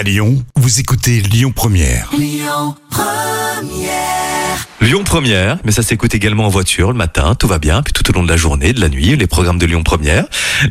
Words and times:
À 0.00 0.02
Lyon, 0.02 0.42
vous 0.56 0.80
écoutez 0.80 1.20
Lyon 1.20 1.52
Première. 1.54 2.08
Lyon 4.80 5.04
Première, 5.04 5.58
mais 5.62 5.72
ça 5.72 5.82
s'écoute 5.82 6.14
également 6.14 6.46
en 6.46 6.48
voiture 6.48 6.88
le 6.88 6.96
matin, 6.96 7.34
tout 7.34 7.46
va 7.46 7.58
bien, 7.58 7.82
puis 7.82 7.92
tout 7.92 8.08
au 8.08 8.14
long 8.14 8.22
de 8.22 8.28
la 8.30 8.38
journée, 8.38 8.72
de 8.72 8.80
la 8.80 8.88
nuit, 8.88 9.14
les 9.14 9.26
programmes 9.26 9.58
de 9.58 9.66
Lyon 9.66 9.82
Première. 9.82 10.24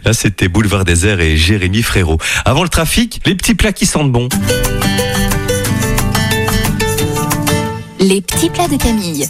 Là, 0.03 0.13
c'était 0.13 0.47
Boulevard 0.47 0.83
Désert 0.83 1.19
et 1.19 1.37
Jérémy 1.37 1.83
Frérot. 1.83 2.17
Avant 2.43 2.63
le 2.63 2.69
trafic, 2.69 3.21
les 3.27 3.35
petits 3.35 3.53
plats 3.53 3.71
qui 3.71 3.85
sentent 3.85 4.11
bon. 4.11 4.29
Les 7.99 8.21
petits 8.21 8.49
plats 8.49 8.67
de 8.67 8.77
Camille. 8.77 9.27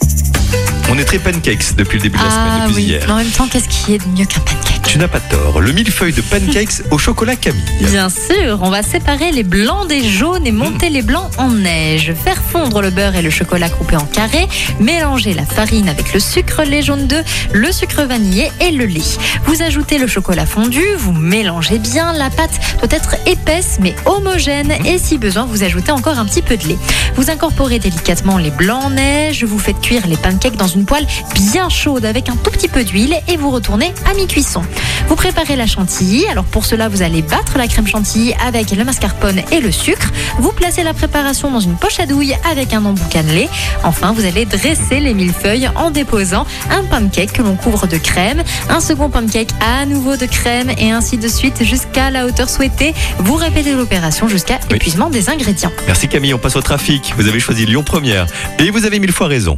On 0.90 0.98
est 0.98 1.04
très 1.04 1.20
pancakes 1.20 1.76
depuis 1.76 1.98
le 1.98 2.04
début 2.04 2.18
de 2.18 2.24
la 2.24 2.30
semaine, 2.32 2.48
Ah 2.48 2.68
depuis 2.70 2.76
oui, 2.78 2.84
hier. 2.84 3.04
mais 3.06 3.12
en 3.12 3.18
même 3.18 3.28
temps, 3.32 3.50
qu'est-ce 3.52 3.68
qui 3.68 3.96
est 3.96 3.98
de 3.98 4.08
mieux 4.18 4.26
qu'un 4.26 4.40
pancake? 4.40 4.69
Tu 4.86 4.98
n'as 4.98 5.08
pas 5.08 5.20
tort. 5.20 5.62
Le 5.62 5.72
millefeuille 5.72 6.14
de 6.14 6.22
pancakes 6.22 6.82
au 6.90 6.98
chocolat 6.98 7.36
Camille. 7.36 7.62
Bien 7.82 8.10
sûr, 8.10 8.60
on 8.62 8.70
va 8.70 8.82
séparer 8.82 9.32
les 9.32 9.44
blancs 9.44 9.88
des 9.88 10.04
jaunes 10.04 10.48
et 10.48 10.52
monter 10.52 10.90
les 10.90 11.04
blancs 11.04 11.30
en 11.38 11.50
neige. 11.50 12.14
Faire 12.24 12.42
fondre 12.42 12.82
le 12.82 12.90
beurre 12.90 13.16
et 13.16 13.22
le 13.22 13.30
chocolat 13.30 13.70
coupé 13.70 13.96
en 13.96 14.06
carrés. 14.06 14.48
Mélanger 14.80 15.34
la 15.34 15.46
farine 15.46 15.90
avec 15.90 16.14
le 16.14 16.20
sucre, 16.20 16.64
les 16.64 16.82
jaunes 16.82 17.06
d'œufs, 17.06 17.24
le 17.54 17.72
sucre 17.72 18.02
vanillé 18.04 18.52
et 18.62 18.72
le 18.72 18.86
lait. 18.86 19.02
Vous 19.46 19.62
ajoutez 19.62 20.00
le 20.00 20.08
chocolat 20.08 20.48
fondu, 20.48 20.84
vous 20.98 21.14
mélangez 21.14 21.78
bien. 21.78 22.12
La 22.14 22.32
pâte 22.32 22.60
doit 22.80 22.90
être 22.92 23.16
épaisse 23.28 23.78
mais 23.80 23.96
homogène 24.06 24.74
et 24.86 24.98
si 24.98 25.20
besoin, 25.20 25.46
vous 25.46 25.64
ajoutez 25.64 25.92
encore 25.92 26.18
un 26.18 26.26
petit 26.26 26.42
peu 26.42 26.58
de 26.58 26.68
lait. 26.68 26.78
Vous 27.16 27.30
incorporez 27.30 27.78
délicatement 27.78 28.38
les 28.38 28.52
blancs 28.52 28.86
en 28.86 28.90
neige. 28.92 29.44
Vous 29.44 29.60
faites 29.60 29.80
cuire 29.82 30.08
les 30.08 30.18
pancakes 30.18 30.58
dans 30.58 30.68
une 30.68 30.86
poêle 30.86 31.06
bien 31.36 31.70
chaude 31.70 32.06
avec 32.06 32.30
un 32.30 32.36
tout 32.36 32.52
petit 32.52 32.68
peu 32.68 32.84
d'huile 32.84 33.16
et 33.28 33.38
vous 33.38 33.52
retournez 33.52 33.94
à 34.10 34.14
mi-cuisson. 34.16 34.64
Vous 35.08 35.16
préparez 35.16 35.56
la 35.56 35.66
chantilly. 35.68 36.26
Alors 36.28 36.46
pour 36.46 36.66
cela, 36.66 36.88
vous 36.90 37.02
allez 37.02 37.22
battre 37.22 37.58
la 37.58 37.68
crème 37.68 37.88
chantilly 37.88 38.34
avec 38.46 38.72
le 38.72 38.84
mascarpone 38.84 39.42
et 39.52 39.60
le 39.60 39.72
sucre. 39.72 40.10
Vous 40.40 40.52
placez 40.52 40.84
la 40.84 40.94
préparation 40.94 41.52
dans 41.52 41.60
une 41.60 41.76
poche 41.76 42.00
à 42.00 42.06
douille 42.06 42.36
avec 42.50 42.74
un 42.74 42.86
embout 42.86 43.08
cannelé. 43.10 43.50
Enfin, 43.84 44.12
vous 44.14 44.26
allez 44.26 44.46
dresser 44.46 45.00
les 45.00 45.14
millefeuilles 45.14 45.70
en 45.76 45.90
déposant 45.92 46.46
un 46.72 46.84
pancake 46.84 47.34
que 47.34 47.42
l'on 47.42 47.56
couvre 47.56 47.88
de 47.88 47.98
crème, 47.98 48.44
un 48.70 48.80
second 48.80 49.10
pancake 49.10 49.50
à 49.62 49.86
nouveau 49.86 50.16
de 50.18 50.26
crème 50.26 50.70
et 50.78 50.92
ainsi 50.92 51.18
de 51.18 51.28
suite 51.28 51.64
jusqu'à 51.64 52.12
la 52.12 52.26
hauteur 52.26 52.50
souhaitée. 52.50 52.94
Vous 53.20 53.36
répétez 53.36 53.74
l'opération 53.74 54.28
jusqu'à 54.28 54.60
Oui. 54.70 54.76
épuisement 54.76 55.10
des 55.10 55.30
ingrédients. 55.30 55.72
Merci 55.88 56.08
Camille, 56.08 56.34
on 56.34 56.38
passe 56.40 56.56
au 56.56 56.62
trafic. 56.62 57.14
Vous 57.18 57.28
avez 57.28 57.40
choisi 57.40 57.66
Lyon 57.66 57.84
Première. 57.84 58.28
Et 58.60 58.70
vous 58.70 58.86
avez 58.86 59.00
mille 59.00 59.12
fois 59.12 59.28
raison. 59.28 59.58